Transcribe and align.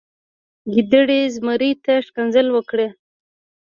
ګیدړې 0.73 1.21
زمري 1.35 1.71
ته 1.83 1.93
ښکنځلې 2.07 2.51
وکړې. 2.53 2.87